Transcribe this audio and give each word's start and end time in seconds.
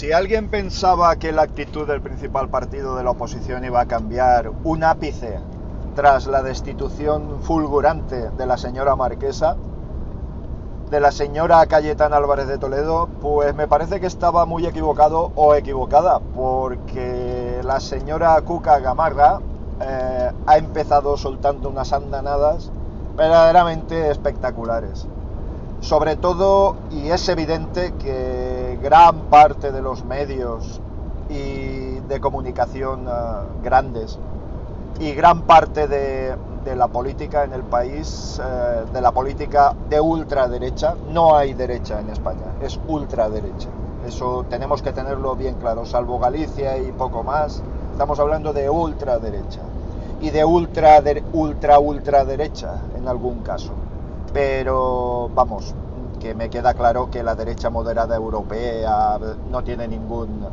Si 0.00 0.12
alguien 0.12 0.48
pensaba 0.48 1.14
que 1.16 1.30
la 1.30 1.42
actitud 1.42 1.86
del 1.86 2.00
principal 2.00 2.48
partido 2.48 2.96
de 2.96 3.04
la 3.04 3.10
oposición 3.10 3.66
iba 3.66 3.82
a 3.82 3.84
cambiar 3.84 4.50
un 4.64 4.82
ápice 4.82 5.38
tras 5.94 6.26
la 6.26 6.42
destitución 6.42 7.42
fulgurante 7.42 8.30
de 8.30 8.46
la 8.46 8.56
señora 8.56 8.96
Marquesa, 8.96 9.58
de 10.88 11.00
la 11.00 11.12
señora 11.12 11.66
Cayetana 11.66 12.16
Álvarez 12.16 12.46
de 12.46 12.56
Toledo, 12.56 13.10
pues 13.20 13.54
me 13.54 13.68
parece 13.68 14.00
que 14.00 14.06
estaba 14.06 14.46
muy 14.46 14.64
equivocado 14.64 15.32
o 15.34 15.54
equivocada, 15.54 16.18
porque 16.34 17.60
la 17.62 17.78
señora 17.78 18.40
Cuca 18.40 18.78
Gamarra 18.78 19.40
eh, 19.82 20.32
ha 20.46 20.56
empezado 20.56 21.18
soltando 21.18 21.68
unas 21.68 21.92
andanadas 21.92 22.70
verdaderamente 23.18 24.10
espectaculares. 24.10 25.06
Sobre 25.80 26.16
todo, 26.16 26.76
y 26.90 27.08
es 27.08 27.26
evidente 27.30 27.94
que 27.94 28.78
gran 28.82 29.30
parte 29.30 29.72
de 29.72 29.80
los 29.80 30.04
medios 30.04 30.78
y 31.30 32.00
de 32.00 32.20
comunicación 32.20 33.06
eh, 33.08 33.12
grandes 33.62 34.18
y 35.00 35.12
gran 35.12 35.42
parte 35.42 35.88
de, 35.88 36.36
la 36.76 36.88
política 36.88 37.44
en 37.44 37.54
el 37.54 37.62
país, 37.62 38.38
eh, 38.44 38.84
de 38.92 39.00
la 39.00 39.12
política 39.12 39.74
de 39.88 40.00
ultraderecha, 40.00 40.94
no 41.08 41.34
hay 41.34 41.54
derecha 41.54 41.98
en 41.98 42.10
España, 42.10 42.44
es 42.60 42.78
ultraderecha. 42.86 43.68
Eso 44.06 44.44
tenemos 44.50 44.82
que 44.82 44.92
tenerlo 44.92 45.34
bien 45.34 45.54
claro, 45.54 45.86
salvo 45.86 46.18
Galicia 46.18 46.76
y 46.76 46.92
poco 46.92 47.22
más, 47.22 47.62
estamos 47.92 48.20
hablando 48.20 48.52
de 48.52 48.68
ultraderecha 48.68 49.60
y 50.20 50.28
de 50.30 50.44
ultra, 50.44 51.02
ultra, 51.32 51.78
ultraderecha 51.78 52.74
en 52.96 53.08
algún 53.08 53.40
caso. 53.40 53.72
Pero 54.32 55.30
vamos, 55.34 55.74
que 56.20 56.34
me 56.34 56.50
queda 56.50 56.74
claro 56.74 57.10
que 57.10 57.22
la 57.22 57.34
derecha 57.34 57.70
moderada 57.70 58.14
europea 58.16 59.18
no 59.50 59.62
tiene 59.64 59.88
ningún 59.88 60.46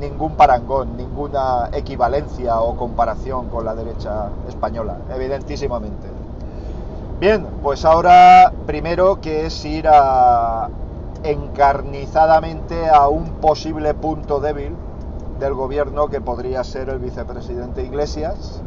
ningún 0.00 0.36
parangón, 0.36 0.96
ninguna 0.96 1.70
equivalencia 1.72 2.60
o 2.60 2.76
comparación 2.76 3.48
con 3.48 3.64
la 3.64 3.74
derecha 3.74 4.28
española, 4.46 4.98
evidentísimamente. 5.14 6.06
Bien, 7.18 7.46
pues 7.62 7.86
ahora 7.86 8.52
primero 8.66 9.22
que 9.22 9.46
es 9.46 9.64
ir 9.64 9.88
a, 9.88 10.68
encarnizadamente 11.22 12.88
a 12.88 13.08
un 13.08 13.24
posible 13.40 13.94
punto 13.94 14.40
débil 14.40 14.74
del 15.40 15.54
gobierno 15.54 16.08
que 16.08 16.20
podría 16.20 16.62
ser 16.62 16.88
el 16.88 16.98
vicepresidente 16.98 17.82
Iglesias 17.82 18.60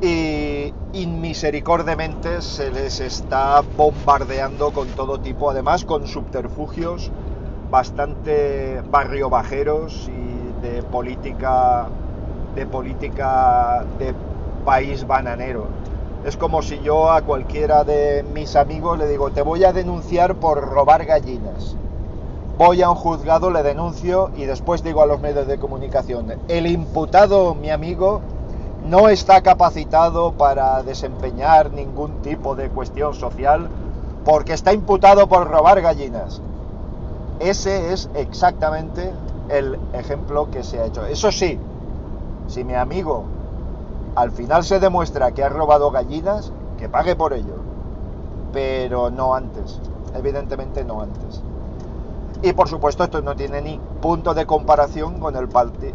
y 0.00 0.72
inmisericordemente 0.92 2.42
se 2.42 2.70
les 2.70 3.00
está 3.00 3.62
bombardeando 3.76 4.72
con 4.72 4.88
todo 4.88 5.18
tipo, 5.20 5.50
además 5.50 5.84
con 5.84 6.06
subterfugios 6.06 7.10
bastante 7.70 8.82
barrio 8.90 9.30
bajeros 9.30 10.08
y 10.08 10.62
de 10.64 10.82
política 10.82 11.88
de 12.54 12.66
política 12.66 13.84
de 13.98 14.14
país 14.64 15.06
bananero. 15.06 15.66
Es 16.24 16.36
como 16.36 16.62
si 16.62 16.80
yo 16.80 17.10
a 17.10 17.22
cualquiera 17.22 17.84
de 17.84 18.24
mis 18.32 18.56
amigos 18.56 18.98
le 18.98 19.08
digo, 19.08 19.30
te 19.30 19.42
voy 19.42 19.64
a 19.64 19.72
denunciar 19.72 20.36
por 20.36 20.60
robar 20.60 21.04
gallinas. 21.04 21.76
Voy 22.56 22.82
a 22.82 22.88
un 22.88 22.94
juzgado, 22.94 23.50
le 23.50 23.64
denuncio 23.64 24.30
y 24.36 24.44
después 24.44 24.84
digo 24.84 25.02
a 25.02 25.06
los 25.06 25.20
medios 25.20 25.48
de 25.48 25.58
comunicación, 25.58 26.32
el 26.46 26.68
imputado, 26.68 27.54
mi 27.56 27.70
amigo, 27.70 28.22
no 28.84 29.08
está 29.08 29.40
capacitado 29.40 30.32
para 30.32 30.82
desempeñar 30.82 31.72
ningún 31.72 32.20
tipo 32.22 32.54
de 32.54 32.68
cuestión 32.68 33.14
social 33.14 33.68
porque 34.24 34.52
está 34.52 34.72
imputado 34.72 35.26
por 35.26 35.48
robar 35.48 35.80
gallinas. 35.80 36.40
Ese 37.40 37.92
es 37.92 38.10
exactamente 38.14 39.10
el 39.48 39.78
ejemplo 39.92 40.50
que 40.50 40.62
se 40.62 40.80
ha 40.80 40.86
hecho. 40.86 41.06
Eso 41.06 41.32
sí, 41.32 41.58
si 42.46 42.64
mi 42.64 42.74
amigo 42.74 43.24
al 44.14 44.30
final 44.30 44.64
se 44.64 44.78
demuestra 44.78 45.32
que 45.32 45.42
ha 45.42 45.48
robado 45.48 45.90
gallinas, 45.90 46.52
que 46.78 46.88
pague 46.88 47.16
por 47.16 47.32
ello. 47.32 47.56
Pero 48.52 49.10
no 49.10 49.34
antes. 49.34 49.80
Evidentemente 50.14 50.84
no 50.84 51.00
antes. 51.00 51.42
Y 52.44 52.52
por 52.52 52.68
supuesto 52.68 53.04
esto 53.04 53.22
no 53.22 53.34
tiene 53.34 53.62
ni 53.62 53.80
punto 54.02 54.34
de 54.34 54.44
comparación 54.44 55.18
con 55.18 55.34
el, 55.34 55.48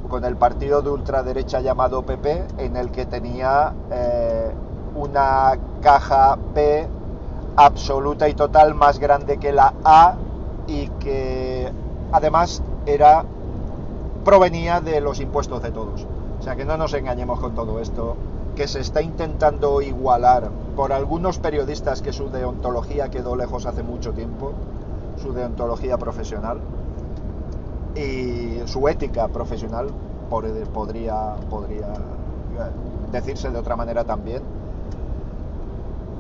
con 0.10 0.26
el 0.26 0.36
partido 0.36 0.82
de 0.82 0.90
ultraderecha 0.90 1.62
llamado 1.62 2.02
PP, 2.02 2.48
en 2.58 2.76
el 2.76 2.90
que 2.90 3.06
tenía 3.06 3.72
eh, 3.92 4.50
una 4.96 5.60
caja 5.84 6.40
P 6.56 6.88
absoluta 7.56 8.28
y 8.28 8.34
total 8.34 8.74
más 8.74 8.98
grande 8.98 9.38
que 9.38 9.52
la 9.52 9.76
A 9.84 10.16
y 10.66 10.88
que 11.00 11.72
además 12.12 12.64
era 12.88 13.26
provenía 14.26 14.81
de 14.81 15.02
los 15.02 15.20
impuestos 15.20 15.62
de 15.62 15.70
todos. 15.70 16.08
O 16.40 16.42
sea 16.42 16.56
que 16.56 16.66
no 16.66 16.78
nos 16.78 16.96
engañemos 16.96 17.40
con 17.40 17.54
todo 17.54 17.80
esto, 17.80 18.18
que 18.56 18.68
se 18.68 18.80
está 18.80 19.04
intentando 19.04 19.84
igualar 19.84 20.50
por 20.76 20.94
algunos 20.94 21.38
periodistas 21.38 22.02
que 22.02 22.12
su 22.12 22.31
deontología 22.31 23.10
quedó 23.10 23.36
lejos 23.36 23.68
hace 23.68 23.84
mucho 23.84 24.14
tiempo, 24.14 24.54
su 25.22 25.34
deontología 25.34 25.97
profesional 25.97 26.59
y 27.96 28.62
su 28.66 28.88
ética 28.88 29.28
profesional 29.28 29.90
podría, 30.30 31.35
podría 31.50 31.88
decirse 33.12 33.50
de 33.50 33.57
otra 33.59 33.75
manera 33.75 34.03
también. 34.03 34.41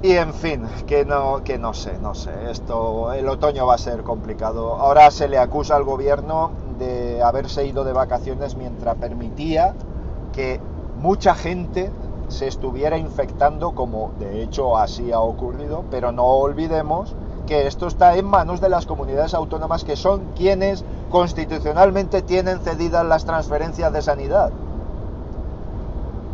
Y 0.01 0.13
en 0.13 0.33
fin, 0.33 0.65
que 0.87 1.03
no, 1.03 1.43
que 1.43 1.57
no 1.57 1.73
sé, 1.73 1.99
no 1.99 2.15
sé, 2.15 2.31
esto, 2.49 3.11
el 3.11 3.27
otoño 3.27 3.67
va 3.67 3.75
a 3.75 3.77
ser 3.77 4.03
complicado. 4.03 4.75
Ahora 4.75 5.11
se 5.11 5.27
le 5.27 5.37
acusa 5.37 5.75
al 5.75 5.83
gobierno 5.83 6.51
de 6.79 7.21
haberse 7.21 7.65
ido 7.65 7.83
de 7.83 7.91
vacaciones 7.91 8.55
mientras 8.55 8.95
permitía 8.95 9.73
que 10.31 10.61
mucha 11.01 11.35
gente 11.35 11.91
se 12.29 12.47
estuviera 12.47 12.97
infectando, 12.97 13.71
como 13.71 14.11
de 14.19 14.41
hecho 14.41 14.77
así 14.77 15.11
ha 15.11 15.19
ocurrido, 15.19 15.83
pero 15.91 16.13
no 16.13 16.25
olvidemos 16.25 17.13
que 17.49 17.65
esto 17.65 17.87
está 17.87 18.15
en 18.15 18.27
manos 18.27 18.61
de 18.61 18.69
las 18.69 18.85
comunidades 18.85 19.33
autónomas 19.33 19.83
que 19.83 19.95
son 19.95 20.21
quienes 20.37 20.85
constitucionalmente 21.09 22.21
tienen 22.21 22.59
cedidas 22.59 23.03
las 23.03 23.25
transferencias 23.25 23.91
de 23.91 24.03
sanidad. 24.03 24.51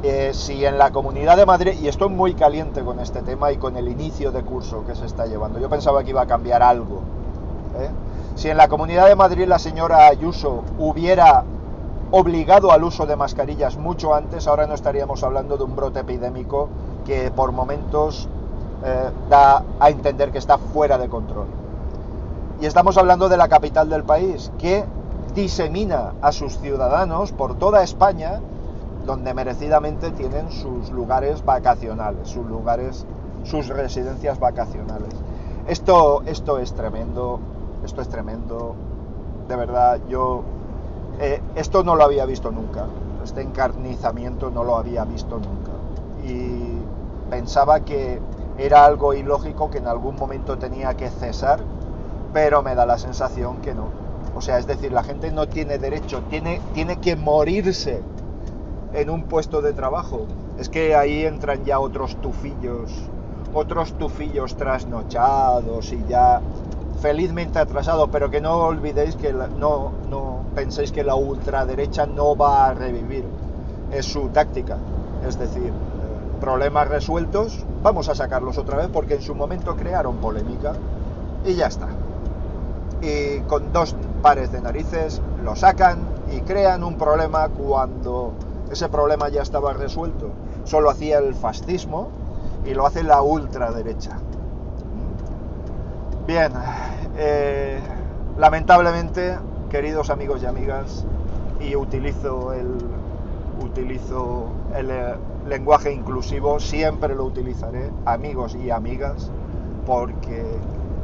Eh, 0.04 0.32
si 0.34 0.66
en 0.66 0.78
la 0.78 0.92
Comunidad 0.92 1.38
de 1.38 1.46
Madrid, 1.46 1.80
y 1.82 1.88
estoy 1.88 2.10
muy 2.10 2.34
caliente 2.34 2.84
con 2.84 3.00
este 3.00 3.22
tema 3.22 3.54
y 3.54 3.58
con 3.58 3.78
el 3.78 3.88
inicio 3.88 4.34
de 4.34 4.44
curso 4.44 4.84
que 4.86 4.94
se 4.94 5.06
está 5.06 5.26
llevando, 5.26 5.58
yo 5.58 5.70
pensaba 5.70 6.04
que 6.04 6.10
iba 6.10 6.22
a 6.22 6.28
cambiar 6.28 6.62
algo. 6.62 7.00
¿eh? 7.80 7.90
Si 8.36 8.50
en 8.50 8.58
la 8.58 8.68
Comunidad 8.68 9.08
de 9.08 9.16
Madrid 9.16 9.48
la 9.48 9.58
señora 9.58 10.08
Ayuso 10.08 10.66
hubiera 10.78 11.46
obligado 12.12 12.74
al 12.74 12.84
uso 12.84 13.06
de 13.06 13.16
mascarillas 13.16 13.78
mucho 13.78 14.14
antes, 14.14 14.48
ahora 14.48 14.68
no 14.68 14.74
estaríamos 14.74 15.24
hablando 15.24 15.56
de 15.56 15.64
un 15.64 15.78
brote 15.78 16.02
epidémico 16.02 16.68
que 17.06 17.32
por 17.32 17.54
momentos 17.54 18.28
eh, 18.84 19.10
da 19.30 19.64
a 19.80 19.90
entender 19.90 20.32
que 20.32 20.38
está 20.38 20.58
fuera 20.58 20.98
de 20.98 21.10
control. 21.10 21.48
Y 22.62 22.66
estamos 22.66 22.98
hablando 22.98 23.30
de 23.30 23.38
la 23.38 23.48
capital 23.48 23.90
del 23.90 24.04
país, 24.04 24.52
que 24.58 24.86
disemina 25.34 26.14
a 26.22 26.32
sus 26.32 26.58
ciudadanos 26.60 27.32
por 27.32 27.58
toda 27.58 27.84
España 27.84 28.40
donde 29.06 29.34
merecidamente 29.34 30.12
tienen 30.12 30.52
sus 30.52 30.90
lugares 30.90 31.46
vacacionales, 31.46 32.28
sus 32.28 32.46
lugares, 32.46 33.06
sus 33.44 33.68
residencias 33.68 34.40
vacacionales. 34.40 35.14
Esto, 35.68 36.24
esto 36.26 36.58
es 36.58 36.74
tremendo, 36.74 37.40
esto 37.84 38.02
es 38.02 38.10
tremendo. 38.10 38.76
De 39.48 39.56
verdad, 39.56 40.00
yo 40.10 40.44
eh, 41.20 41.42
esto 41.56 41.84
no 41.84 41.96
lo 41.96 42.04
había 42.04 42.26
visto 42.26 42.52
nunca. 42.52 42.86
Este 43.24 43.42
encarnizamiento 43.42 44.50
no 44.50 44.64
lo 44.64 44.76
había 44.76 45.06
visto 45.06 45.40
nunca. 45.40 45.72
Y 46.28 46.80
pensaba 47.30 47.82
que 47.82 48.20
era 48.58 48.86
algo 48.86 49.14
ilógico 49.14 49.70
que 49.70 49.80
en 49.80 49.88
algún 49.88 50.16
momento 50.16 50.58
tenía 50.58 50.96
que 50.96 51.10
cesar, 51.10 51.60
pero 52.34 52.62
me 52.64 52.76
da 52.76 52.86
la 52.86 52.98
sensación 52.98 53.58
que 53.58 53.74
no. 53.74 53.90
O 54.36 54.42
sea, 54.42 54.58
es 54.58 54.68
decir, 54.68 54.92
la 54.92 55.04
gente 55.04 55.32
no 55.32 55.48
tiene 55.48 55.78
derecho, 55.78 56.22
tiene, 56.30 56.62
tiene 56.74 57.00
que 57.00 57.16
morirse 57.16 58.02
en 58.94 59.10
un 59.10 59.24
puesto 59.24 59.62
de 59.62 59.74
trabajo. 59.74 60.26
Es 60.58 60.70
que 60.70 60.96
ahí 60.96 61.26
entran 61.26 61.64
ya 61.66 61.80
otros 61.80 62.16
tufillos, 62.18 62.92
otros 63.54 63.94
tufillos 63.94 64.56
trasnochados 64.56 65.92
y 65.92 66.04
ya 66.08 66.42
felizmente 67.02 67.60
atrasados, 67.60 68.10
pero 68.12 68.30
que 68.30 68.42
no 68.42 68.58
olvidéis 68.58 69.16
que 69.16 69.34
no, 69.34 69.92
no 70.10 70.40
penséis 70.56 70.92
que 70.92 71.04
la 71.04 71.16
ultraderecha 71.16 72.06
no 72.06 72.36
va 72.36 72.68
a 72.68 72.74
revivir. 72.74 73.26
Es 73.92 74.06
su 74.06 74.30
táctica. 74.30 74.78
Es 75.28 75.38
decir, 75.38 75.72
problemas 76.40 76.88
resueltos, 76.88 77.66
vamos 77.82 78.10
a 78.10 78.16
sacarlos 78.16 78.58
otra 78.58 78.78
vez 78.78 78.90
porque 78.92 79.16
en 79.16 79.22
su 79.22 79.36
momento 79.36 79.76
crearon 79.76 80.18
polémica 80.18 80.74
y 81.46 81.56
ya 81.56 81.68
está. 81.68 81.88
Y 83.02 83.40
con 83.42 83.72
dos 83.72 83.96
pares 84.22 84.52
de 84.52 84.62
narices 84.62 85.22
lo 85.44 85.56
sacan 85.56 86.00
y 86.36 86.42
crean 86.42 86.84
un 86.84 86.98
problema 86.98 87.50
cuando 87.50 88.34
ese 88.72 88.90
problema 88.90 89.30
ya 89.30 89.42
estaba 89.42 89.74
resuelto. 89.74 90.30
Solo 90.64 90.90
hacía 90.90 91.20
el 91.20 91.36
fascismo 91.36 92.10
y 92.66 92.74
lo 92.74 92.86
hace 92.86 93.04
la 93.04 93.22
ultraderecha. 93.22 94.18
Bien, 96.26 96.52
eh, 97.18 97.80
lamentablemente 98.38 99.38
queridos 99.70 100.10
amigos 100.10 100.42
y 100.42 100.46
amigas, 100.46 101.06
y 101.60 101.76
utilizo 101.76 102.54
el, 102.54 102.78
utilizo 103.62 104.48
el 104.76 104.90
lenguaje 105.48 105.92
inclusivo, 105.92 106.60
siempre 106.60 107.16
lo 107.16 107.26
utilizaré, 107.26 107.92
amigos 108.06 108.56
y 108.56 108.72
amigas, 108.72 109.32
porque 109.86 110.44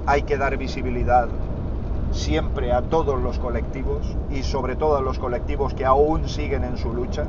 hay 0.05 0.23
que 0.23 0.38
dar 0.38 0.57
visibilidad 0.57 1.27
siempre 2.11 2.73
a 2.73 2.81
todos 2.81 3.21
los 3.21 3.39
colectivos 3.39 4.17
y 4.29 4.43
sobre 4.43 4.75
todo 4.75 4.97
a 4.97 5.01
los 5.01 5.19
colectivos 5.19 5.73
que 5.73 5.85
aún 5.85 6.27
siguen 6.27 6.63
en 6.63 6.77
su 6.77 6.93
lucha. 6.93 7.25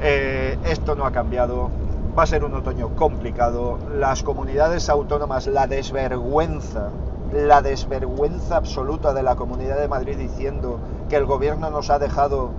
Eh, 0.00 0.58
esto 0.64 0.94
no 0.94 1.04
ha 1.04 1.10
cambiado, 1.10 1.70
va 2.16 2.22
a 2.22 2.26
ser 2.26 2.44
un 2.44 2.54
otoño 2.54 2.90
complicado, 2.94 3.78
las 3.98 4.22
comunidades 4.22 4.88
autónomas, 4.88 5.46
la 5.46 5.66
desvergüenza, 5.66 6.90
la 7.32 7.62
desvergüenza 7.62 8.56
absoluta 8.56 9.12
de 9.12 9.22
la 9.22 9.36
Comunidad 9.36 9.78
de 9.78 9.88
Madrid 9.88 10.16
diciendo 10.16 10.78
que 11.08 11.16
el 11.16 11.26
gobierno 11.26 11.70
nos 11.70 11.90
ha 11.90 11.98
dejado 11.98 12.50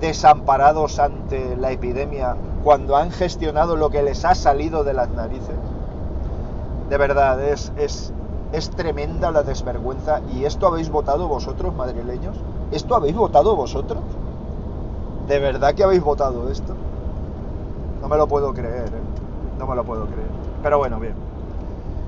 desamparados 0.00 0.98
ante 0.98 1.56
la 1.56 1.70
epidemia 1.70 2.36
cuando 2.62 2.96
han 2.96 3.10
gestionado 3.10 3.76
lo 3.76 3.90
que 3.90 4.02
les 4.02 4.24
ha 4.24 4.34
salido 4.34 4.84
de 4.84 4.94
las 4.94 5.10
narices. 5.10 5.56
De 6.88 6.96
verdad, 6.98 7.42
es, 7.42 7.72
es, 7.76 8.12
es 8.52 8.70
tremenda 8.70 9.30
la 9.30 9.42
desvergüenza. 9.42 10.20
¿Y 10.32 10.44
esto 10.44 10.66
habéis 10.66 10.90
votado 10.90 11.28
vosotros, 11.28 11.74
madrileños? 11.74 12.36
¿Esto 12.70 12.96
habéis 12.96 13.16
votado 13.16 13.56
vosotros? 13.56 14.02
¿De 15.28 15.38
verdad 15.38 15.74
que 15.74 15.84
habéis 15.84 16.02
votado 16.02 16.50
esto? 16.50 16.74
No 18.00 18.08
me 18.08 18.16
lo 18.16 18.26
puedo 18.26 18.52
creer, 18.52 18.88
¿eh? 18.88 19.58
no 19.58 19.66
me 19.66 19.74
lo 19.74 19.84
puedo 19.84 20.04
creer. 20.06 20.28
Pero 20.62 20.78
bueno, 20.78 21.00
bien. 21.00 21.14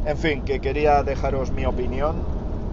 En 0.05 0.17
fin, 0.17 0.43
que 0.43 0.61
quería 0.61 1.03
dejaros 1.03 1.51
mi 1.51 1.67
opinión, 1.67 2.17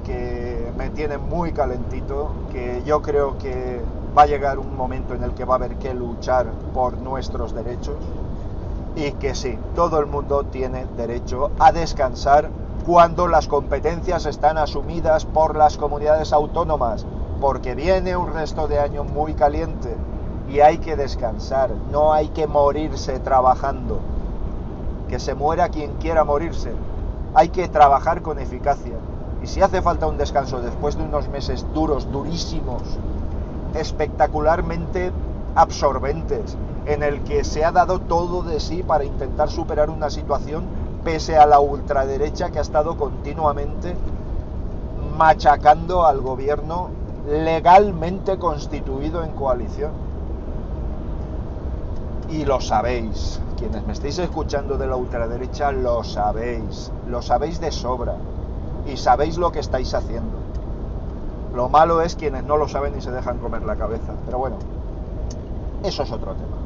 que 0.05 0.71
me 0.77 0.89
tiene 0.89 1.17
muy 1.17 1.51
calentito, 1.51 2.31
que 2.51 2.83
yo 2.85 3.01
creo 3.01 3.37
que 3.37 3.81
va 4.17 4.23
a 4.23 4.27
llegar 4.27 4.59
un 4.59 4.75
momento 4.75 5.13
en 5.15 5.23
el 5.23 5.33
que 5.33 5.45
va 5.45 5.55
a 5.55 5.57
haber 5.57 5.75
que 5.77 5.93
luchar 5.93 6.47
por 6.73 6.97
nuestros 6.97 7.53
derechos 7.53 7.97
y 8.95 9.11
que 9.13 9.33
sí, 9.33 9.57
todo 9.75 9.99
el 9.99 10.05
mundo 10.05 10.43
tiene 10.43 10.85
derecho 10.95 11.51
a 11.59 11.71
descansar 11.71 12.49
cuando 12.85 13.27
las 13.27 13.47
competencias 13.47 14.25
están 14.25 14.57
asumidas 14.57 15.25
por 15.25 15.55
las 15.55 15.77
comunidades 15.77 16.33
autónomas, 16.33 17.05
porque 17.41 17.75
viene 17.75 18.15
un 18.15 18.33
resto 18.33 18.67
de 18.67 18.79
año 18.79 19.03
muy 19.03 19.33
caliente 19.33 19.95
y 20.49 20.59
hay 20.59 20.77
que 20.77 20.95
descansar, 20.95 21.71
no 21.91 22.13
hay 22.13 22.27
que 22.29 22.45
morirse 22.45 23.19
trabajando, 23.19 23.99
que 25.07 25.19
se 25.19 25.33
muera 25.33 25.69
quien 25.69 25.93
quiera 25.93 26.23
morirse, 26.23 26.71
hay 27.33 27.49
que 27.49 27.67
trabajar 27.67 28.21
con 28.21 28.37
eficacia. 28.37 28.95
Y 29.41 29.47
si 29.47 29.61
hace 29.61 29.81
falta 29.81 30.07
un 30.07 30.17
descanso 30.17 30.61
después 30.61 30.97
de 30.97 31.03
unos 31.03 31.27
meses 31.29 31.65
duros, 31.73 32.11
durísimos, 32.11 32.83
espectacularmente 33.73 35.11
absorbentes, 35.55 36.57
en 36.85 37.03
el 37.03 37.23
que 37.23 37.43
se 37.43 37.63
ha 37.63 37.71
dado 37.71 37.99
todo 37.99 38.43
de 38.43 38.59
sí 38.59 38.83
para 38.83 39.05
intentar 39.05 39.49
superar 39.49 39.89
una 39.89 40.09
situación 40.09 40.65
pese 41.03 41.37
a 41.37 41.45
la 41.45 41.59
ultraderecha 41.59 42.49
que 42.49 42.59
ha 42.59 42.61
estado 42.61 42.97
continuamente 42.97 43.95
machacando 45.17 46.05
al 46.05 46.21
gobierno 46.21 46.89
legalmente 47.27 48.37
constituido 48.37 49.23
en 49.23 49.31
coalición. 49.31 49.91
Y 52.29 52.45
lo 52.45 52.59
sabéis, 52.61 53.39
quienes 53.57 53.85
me 53.85 53.93
estáis 53.93 54.17
escuchando 54.17 54.77
de 54.77 54.87
la 54.87 54.95
ultraderecha 54.95 55.71
lo 55.71 56.03
sabéis, 56.03 56.91
lo 57.07 57.21
sabéis 57.21 57.59
de 57.59 57.71
sobra 57.71 58.15
y 58.87 58.97
sabéis 58.97 59.37
lo 59.37 59.51
que 59.51 59.59
estáis 59.59 59.93
haciendo. 59.93 60.42
Lo 61.53 61.69
malo 61.69 62.01
es 62.01 62.15
quienes 62.15 62.43
no 62.43 62.57
lo 62.57 62.67
saben 62.67 62.97
y 62.97 63.01
se 63.01 63.11
dejan 63.11 63.37
comer 63.37 63.63
la 63.63 63.75
cabeza. 63.75 64.13
Pero 64.25 64.39
bueno, 64.39 64.57
eso 65.83 66.03
es 66.03 66.11
otro 66.11 66.33
tema. 66.33 66.57